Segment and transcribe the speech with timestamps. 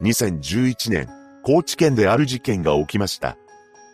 [0.00, 1.08] 2011年、
[1.42, 3.36] 高知県である事件が起きました。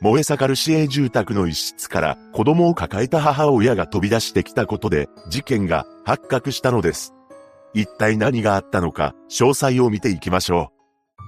[0.02, 7.14] 燃え盛る市営住宅の一室から子供を抱えた母親が飛び出してきたことで事件が発覚したのです。
[7.72, 10.72] 一体何があったのか詳細を見ていきましょ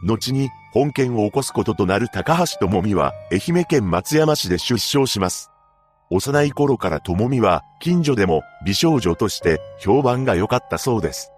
[0.05, 0.09] う。
[0.09, 5.51] 後に本件を起こすこととなる高橋智美は愛媛県松山市で出生します。
[6.11, 11.33] 幼い頃から智美は近所でも美少女として評判が良かったそうです。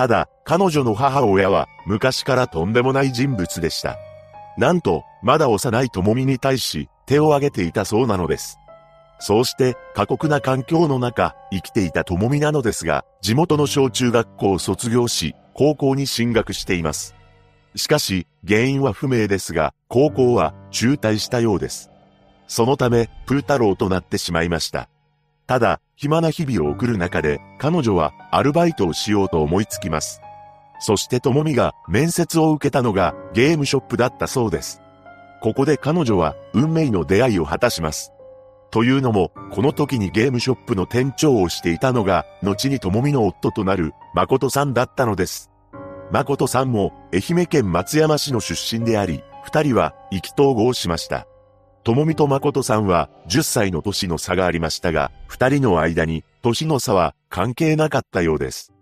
[0.00, 3.98] ただ、彼女の母親は昔からとんでもない人物でした。
[4.56, 8.58] なんと、まだ幼い智美に対し手を挙げていたそうなのです。
[9.18, 17.14] そうして過酷な環境の中生きていた智美なのですが、地元の小中学校を卒業し、高校に進学しています。
[17.76, 21.90] しかし、原因は不明ですが、高校は中退したようです。
[22.48, 24.88] そのため、プー太郎となってしまいました。
[25.46, 30.22] ただ、暇な日々を送る中で、彼女はアルバイトをしようと思いつきます。
[30.78, 34.80] そしてともみが面接を受けたのがゲームショップだったそうです。
[35.42, 38.12] ここで彼女は運命の出会いを果たします。
[38.70, 45.50] というのも、この時にゲームショップの店長をしていたのが、後にともみの夫となる誠さんだったのです。
[46.10, 51.26] 誠さんも愛媛県松山市の出身であり、二人は意気投合しました。
[51.82, 58.72] ともみと誠さんは10歳の年の差がありましたが、二人の間に年の差は関係なかったようです。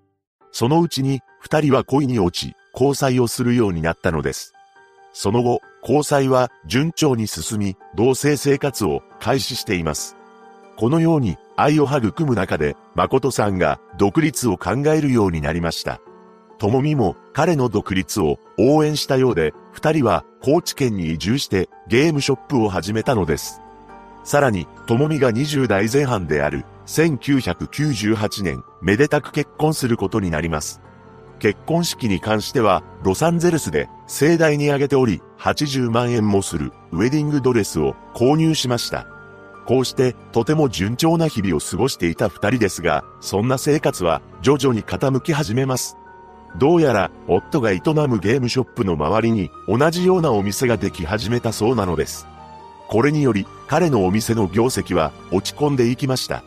[0.51, 4.53] そのうちに二人は恋に落ち、交際をするようになったのです。
[5.13, 10.17] その後、交際は順調に進み、同棲生活を開始しています。
[10.77, 16.01] このように愛を育む中で、誠さんが独立を考えるようになりました。
[16.59, 23.61] ともみも彼の独立を応援したようで、二人は高知県に移住してゲームショップを始めたのです。
[24.25, 30.81] さらに、ともみが20代前半である1998年、めでたく結婚することになります。
[31.39, 39.07] 結婚式に関しては、ロサンゼルスで盛大に挙げており、80万円もするウェディングドレスを購入しました。
[39.67, 45.97] こうしてとても順調な日々を過ごしていた二人ですが、そんな生活は徐々に傾き始めます。
[46.57, 52.27] どうやら夫が営むゲームショップの周りに同じようなお店ができ始めたそうなのです。
[52.89, 56.43] これにより彼のお店の業績は落ち込んでいきました。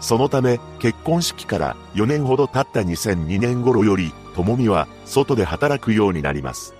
[0.00, 6.74] そのため結婚式から4年ほど経った2002年頃より、ともみは外で働くようになります。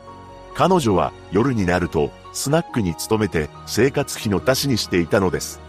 [0.54, 5.60] 彼女は夜になるとスナックに勤めて生活費の足しにしていたのです。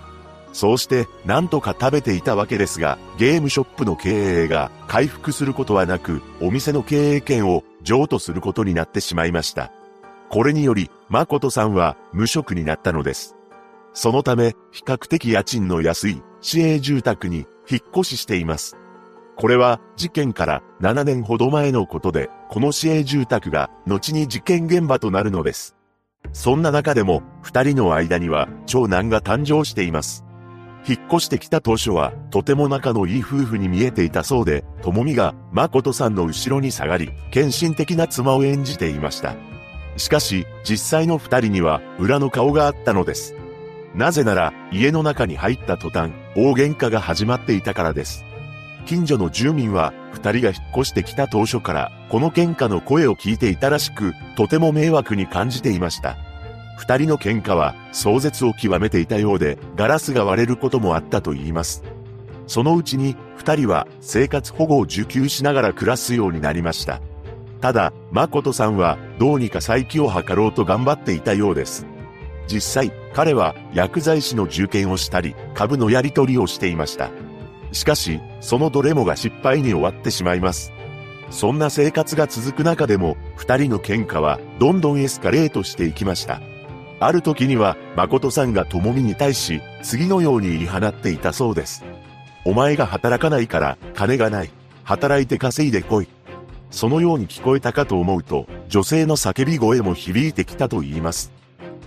[0.57, 9.71] そうして何とか食べていたわけですが、ゲームショップの経営が回復することはなく、お店の経営権を譲渡することになってしまいました。
[10.29, 13.35] これにより、誠さんは無職になったのです。
[13.93, 18.77] そのため、比較的家賃の安い市営住宅に引っ越ししています。
[19.35, 25.75] これは事件から7年ほど前のことで、この市営住宅が後に事件現場となるのです。
[26.33, 30.26] そんな中でも、二人の間には長男が誕生しています。
[30.87, 39.35] 引っ越してきた当初は、とても仲のいい夫婦に見えていたそうで、ともみが、誠さんの後ろに下がり、献身的な妻を演じていました。
[39.97, 43.35] しかし、実際の二人には、裏の顔があったのです。
[43.95, 48.23] なぜなら、家の中に入った途端、大喧嘩が始まっていたからです。
[48.85, 56.15] 近所の住民は、二人が引っ越してきた当初から、この喧嘩の声を聞いていたらしく、とても迷惑に感じていました。
[56.77, 61.83] 二人の喧嘩は壮絶を極めていたようで、ガラスが割れることもあったと言います。
[62.45, 67.01] そのうちに二人は生活保護を受給しながら暮らすようになりました。
[67.61, 71.87] ただ、誠さんはどうにか再起を図ろうと頑張っていたようです。
[72.47, 77.09] 実際、彼は薬剤師の受験をしたり、株のやり取りをしていました。
[77.71, 80.71] しかし、そのどれもが失敗に終わってしまいます。
[81.31, 86.39] そんな生活が続く中でも、二人の喧嘩はどんどんエスカレートしていきました。
[86.99, 91.85] ある時には、誠さんがともみに対し、次のように言い放っていたそうです。
[92.43, 94.49] お前が働かないから金がない。
[94.83, 96.07] 働いて稼いでこい。
[96.71, 101.31] そのように聞こえたかと思うと、女性の叫び声も響いてきたと言います。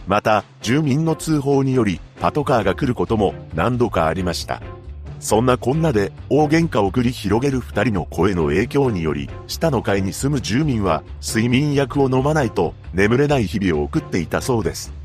[0.06, 4.62] また、住民の通報により、パトカーが来ることも何度かありました。
[5.18, 14.99] そんなこんなで、大喧嘩を繰り広げる二人の声の影響により、下の階に住む住民は、睡眠薬を飲まないと、眠れない日々を送っていたそうです。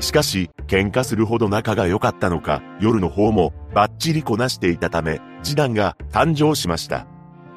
[0.00, 7.06] しかし、喧嘩するほど仲が良かったのか、夜の方もバッチリこなしていたため、次男が誕生しました。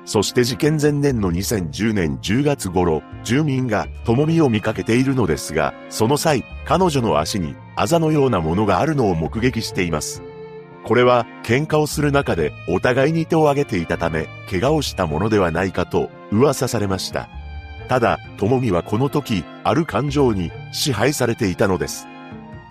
[0.05, 10.23] そして事件前年の2010年10月頃、住民が友美を見かけているのですが、その際、彼女の足にあざのようなものがあるのを目撃しています。
[10.83, 17.29] これは喧嘩をする中でお互いに手を挙げていたため、怪我をしたものではないかと噂されました。
[17.87, 22.07] ただ、ともみはこの時、ある感情に支配されていたのです。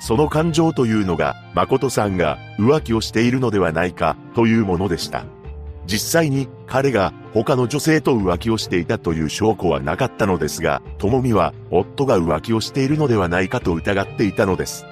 [0.00, 5.24] その感情というのが、誠さんが浮気をしているのではないかというものでした。
[5.86, 14.84] 実際に彼が他の女性と浮気をしていたという証拠はなかったのですが、ともみは夫が浮気をしているのではないかと疑っていたのです。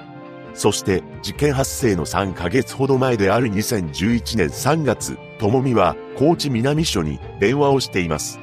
[0.54, 8.40] そして事件発生の3ヶ月ほど前である2011年3月、ともみは高知南署に電話をしています。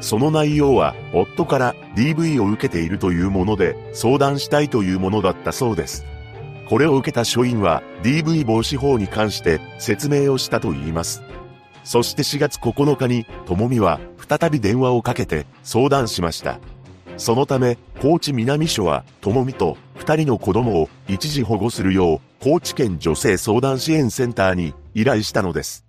[0.00, 6.04] その内容は夫から DV を受けているというもので相談したいというものだったそうです。
[6.68, 11.22] これを受けた署員は DV 防止法に関して説明をしたと言います。
[11.86, 16.58] そして4月9日に、ともみは再び電話をかけて相談しました。
[17.16, 25.85] そのため、高知南署は、ともみと二人の子供を一時保護するよう、高知県女性相談支援センターに依頼したのです。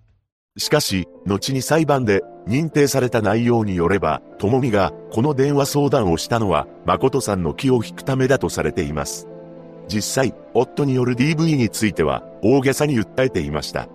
[0.58, 9.28] しかし、後に裁判で認定された内容によれば、ともみがこの電話相談をしたのは、誠さんの気を引くためだとされています。
[9.86, 13.88] 実際、夫による DV については、大げさに訴えていました。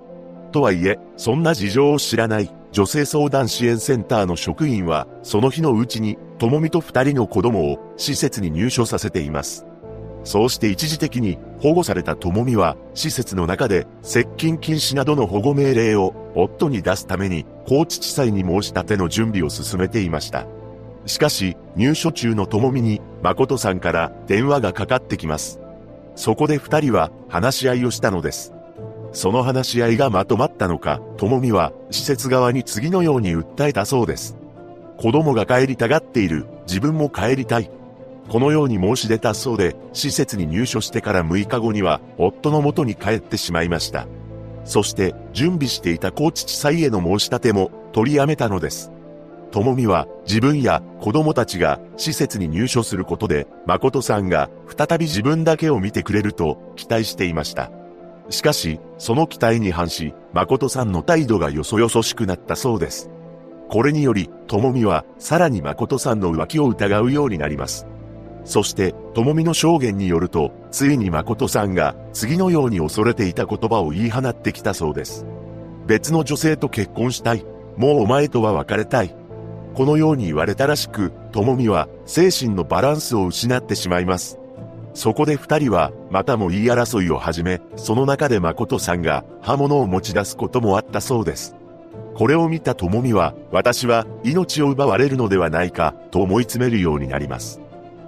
[0.54, 9.66] とはいえ、そんな事情を知らない女性相談支援センターの職員は、その日のうちに、ともみと二人の子供を施設に入所させています。
[10.24, 20.46] そうして一時的に保護されたともみは、施設の中で接近禁止などの保護命令を夫に出すために、高知地裁に申し立ての準備を進めていました。
[21.06, 25.60] しかし、入所中のともみに、誠さんから電話がかかってきます。
[26.16, 28.54] そこで二人は話し合いをしたのです。
[29.12, 34.36] その話し合いがまとまったのか、ともみは施設側に次のように訴えたそうです。
[34.98, 37.70] 子供が帰りたがっている、自分も帰りたい。
[38.30, 44.08] このように申し出たそうで、施設に入所してから6日後には、夫の元に帰ってしまいました。
[44.66, 48.92] そして、準備していた高知地裁への申し立ても取りやめたのです。
[49.52, 57.72] ともみは自分や子供たちが施設に入所することで、誠さんが再び自分だけを見てくれると期待していました。
[58.30, 63.12] しかし、その期待に反し、誠さんの態度がよそよそしくなったそうです。
[63.70, 67.86] これにより、ともみは、さらに誠さんの浮気を疑うようになります。
[68.46, 75.26] そして、ともみの証言によると、ついに誠さんが、次のように恐れていた言葉を言い放ってきたそうです。
[75.88, 77.46] 別の女性と結婚したい。
[77.78, 79.16] もうお前とは別れたい。
[79.74, 84.38] このように言われたらしく、ともみは、精神のバランスを失ってしまいます。
[84.94, 91.56] そこで二人は、またも言い争いを始め、その中で誠さんが刃物を持ち出すこともあったそうです。
[92.14, 97.63] これを見た智美は、私は命を奪われるのではないか、と思い詰めるようになります。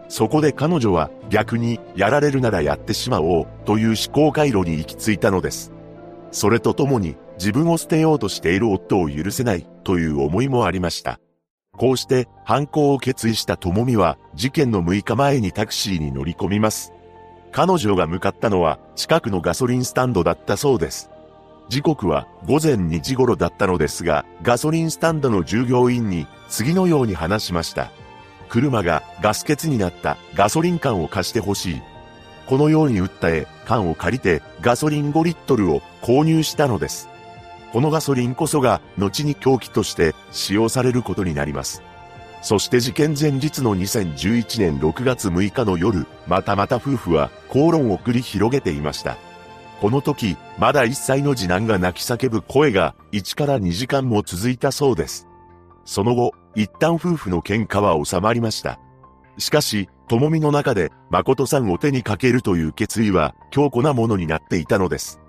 [0.07, 5.71] そこで彼女は逆にやられるならやってしまおうという思考回路に行き着いたのです。
[6.31, 11.19] それとともに自分を捨てようとしている夫を許せないという思いもありました。
[11.77, 16.93] こうして犯行を決意した智美は事件の6日前にタクシーに乗り込みます。
[17.51, 21.09] 彼女が向かったのは近くのガソリンスタンドだったそうです。
[21.67, 27.91] 時刻は午前2時頃だったのですが、ガソリンスタンドの従業員に次のように話しました。
[28.49, 31.81] 車がガス欠になったガソリン缶を貸してほしい。
[32.45, 37.09] このように訴え、缶を借りてガソリン5リットルを購入したのです。
[37.73, 41.81] このガソリンこそが後に凶器として使用されることになります。
[42.41, 49.17] そして事件前日の2011年6月6日の夜、またまた夫婦は口論を繰り広げていました。
[49.81, 55.27] この時、まだ1歳の次男が泣き叫ぶ声が1から2時間も続いたそうです。
[55.85, 58.79] その後、一旦夫婦の喧嘩は収まりました。
[59.37, 65.19] しかし、ともみの中で、誠さんを手にかけるという決意は強固なものになっていたのです。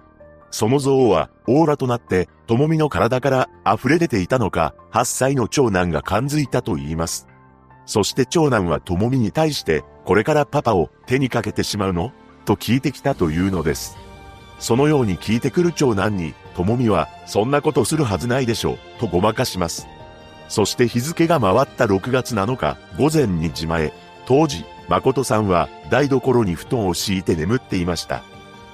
[0.51, 7.27] その像は、オーラとなって、ともみの体から溢れ出ていたのか、8歳の長男が感づいたと言います。
[7.85, 12.13] そして長男はともみに対して、これからパパを手にかけてしまうの？
[12.45, 13.99] と聞いてきたというのです。
[14.59, 19.89] そのように聞いてくる長男に、ともみは、そんなことするはずないでしょう、とごまかします。
[20.49, 23.93] そして日付が回った6月7日、午前2時前、
[24.27, 28.23] 当時、誠さんは台所に布団を敷いて眠っていました。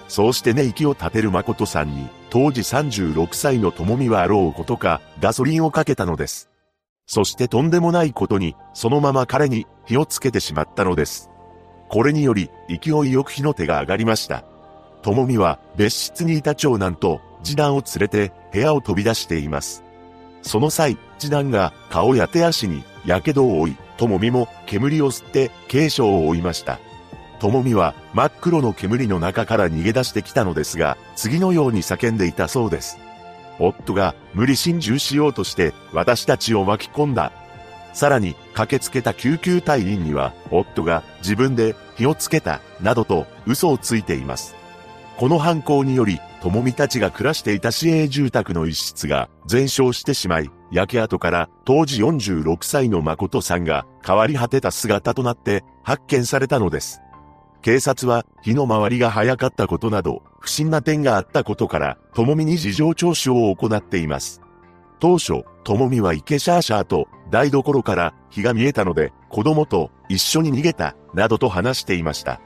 [0.08, 6.50] そうして寝息を立てる誠さんに、当時36歳の友美はあろうことか、ガソリンをかけたのです。
[7.06, 11.30] そしてとんでもないことに、そのまま彼に火をつけてしまったのです。
[11.88, 14.44] これにより、勢いよく火の手が上がりました。
[15.02, 19.82] 友美は別室にいた長男と次男を連れて部屋を飛び出しています。
[20.42, 26.78] その際、次男が顔や手足に火傷を負い、友美も煙を吸って軽傷を負いました。
[27.40, 32.98] ともみは真っ黒の煙の中から逃げ出してきたのですが、次のように叫んでいたそうです。
[33.58, 37.32] 夫が無理心中しようとして私たちを巻き込んだ。
[37.92, 44.54] さらに、駆けつけた救急隊員には、夫が自分で火をつけた、などと嘘をついています。
[45.22, 57.00] この犯行により、ともみたちが暮らしていた市営住宅の一室が全焼してしまい、焼け跡から当時46歳の誠さんが変わり果てた姿となって発見されたのです。
[57.62, 64.40] 警察は火の回りが早かったことなど不審な点があったことから、ともみに事情聴取を行っています。
[64.98, 72.40] 当初、ともみは池シャーシャーと台所から火が見えたので子供と一緒に逃げた、などと話していました。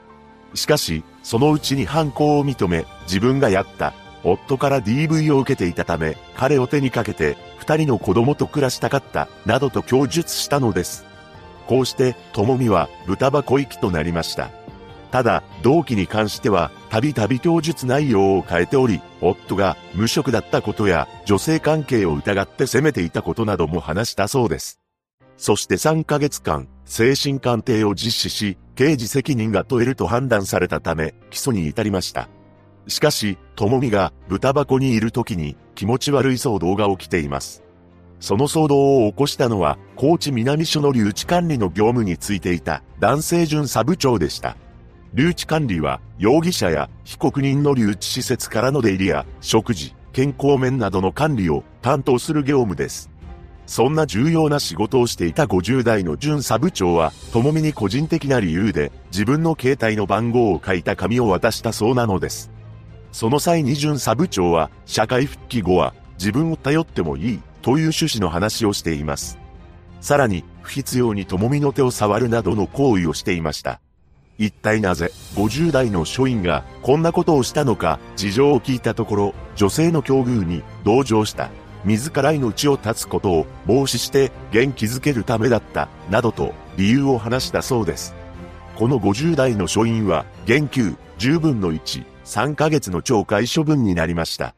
[0.53, 3.93] しかし、そのうちに犯行を認め、自分がやった。
[4.23, 11.05] 夫から DV を受けていたため、彼を手にかけて、二人の子供と暮らしたかった、などと供述したのです。
[11.67, 14.49] こうして、ともみは豚箱行きとなりました。
[15.11, 24.79] ただ、動機に関しては、たびたび供述内容を変えており、夫が無職だったことや、女性関係を疑って責めていたことなども話したそうです。
[25.37, 32.29] そして3ヶ月間、精神鑑定を実施し、刑事責任が問えると判断されたため、起訴に至りました。
[32.87, 37.61] しかし、ともみが豚箱にいる時に気持ち悪い騒動が起きています。
[38.21, 44.55] その騒動を起こしたのは、高知南署の留置管理の業務についていた男性巡査部長でした。
[45.13, 53.09] 留置管理は、容疑者や被告人の留置施設からの出入りや食事、健康面などの管理を担当する業務です。
[53.67, 62.49] そんな重要な仕事をしていた50代の巡査部長は、ともみに個人的な理由で自分の携帯の番号を書いた紙を渡したそうなのです。
[63.11, 69.37] その際に巡査部長は、社会復帰後は自分を頼ってもいいという趣旨の話をしています。
[69.99, 73.81] さらに、不必要にともみの手を触るなどの行為をしていました。
[74.37, 81.49] 一体なぜ、50代の署員がこんなことをしたのか、事情を聞いたところ、女性の境遇に同情した
[81.85, 88.15] 自ら命を絶つことを防止して元気づけるためだった、などと理由を話したそうです。
[88.75, 94.55] この50代の署員は、減給10分の1、3ヶ月の懲戒処分になりました。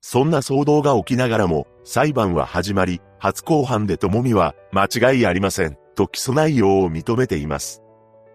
[0.00, 7.82] そんな騒動が起きながらも、裁判は始まり、初公判でともみは、間違いありません、と起訴内容を認めています。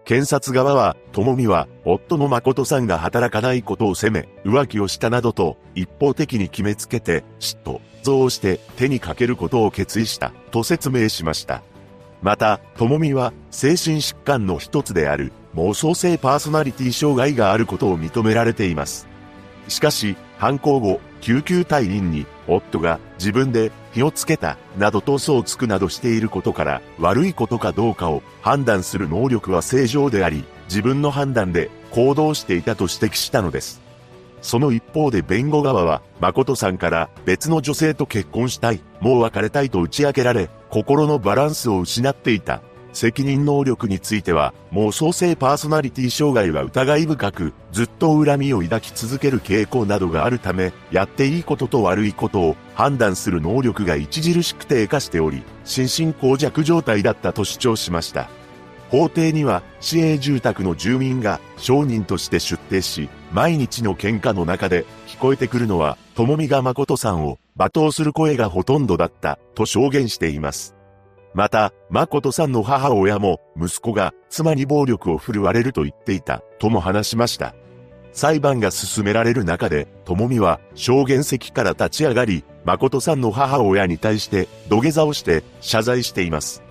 [0.04, 11.62] 検察側は、ともみは、夫の誠さんが働かないことを責め、浮気をしたなどと、一方的に決めつけて、嫉妬、像をして手にかけることを決意した、と説明しました。
[12.20, 19.08] また、ともみは、精神疾患の一つである、妄想性パーソナリティ障害があることを認められています。
[19.68, 33.80] しかし、犯行後、救急隊員に、夫が自分で火をつけた、などと嘘をつくなどしていることから、悪いことかどうかを判断する能力は正常であり、自分の判断で行動していたと指摘したのです。
[34.42, 42.60] その一方で弁護側は、誠さんから別の女性と結婚したい、もう別れたいと打ち明けられ、心のバランスを失っていた、
[42.94, 58.30] 責任能力については、妄想性パーソナリティ障害は疑い深く、ずっと恨みを抱き続ける傾向などがあるため、やっていいことと悪いことを判断する能力が著しく低下しており、心神耗弱状態だったと主張しました。
[58.90, 70.76] 法廷には、市営住宅の住民が証人として出廷し、毎日の喧嘩の中で聞こえてくるのは、ともみが誠さんを罵倒する声がほとんどだった、と証言しています。
[71.34, 77.54] また、誠さんの母親も、息子が妻に暴力を振るわれると言っていた、とも話しました。
[78.12, 86.62] 裁判が進められる中で、ともみは証言席から立ち上がり、誠さんの母親に対して土下座をして謝罪しています。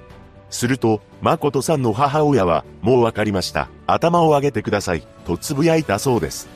[0.50, 3.68] すると、誠さんの母親は、もうわかりました。
[3.86, 5.02] 頭を上げてください。
[5.26, 6.48] と呟いたそうです。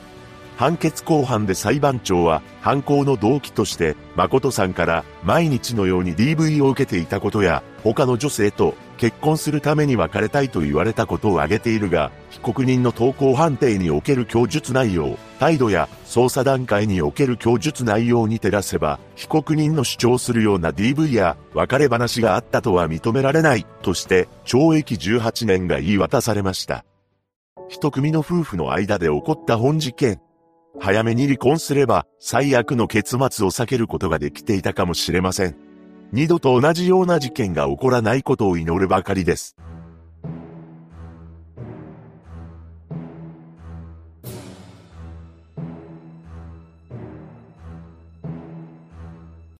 [0.58, 26.84] 判決公判で裁判長は犯行の動機として誠さんから毎日のように DV を受けていたことや他の女性と結婚するために別れたいと言われたことを挙げているが被告人の投稿判定における供述内容態度や捜査段階における供述内容に照らせば被告人の主張するような DV や別れ話があったとは認められないとして懲役18年が言い渡されました。
[27.68, 30.20] 一組の夫婦の間で起こった本事件。
[30.80, 35.56] 早めに離婚すれば最悪の結末を避けることができていたかもしれません。
[36.12, 39.56] 二度と同じような事件が起こらないことを祈るばかりです。